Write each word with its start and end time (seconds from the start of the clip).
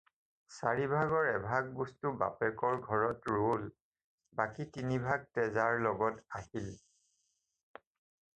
চাৰি 0.53 0.85
ভাগৰ 0.93 1.27
এভাগ 1.31 1.67
বস্তু 1.81 2.13
বাপেকৰ 2.21 2.79
ঘৰত 2.87 3.35
ৰ'ল, 3.35 3.69
বাকী 4.41 4.67
তিনি 4.79 4.99
ভাগ 5.05 5.29
তেজাৰ 5.39 5.79
লগত 5.89 6.27
আহিল। 6.43 6.75